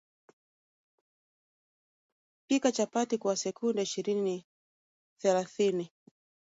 [2.47, 4.45] Pika chapati kwa sekunde ishirini
[5.17, 5.91] thelathini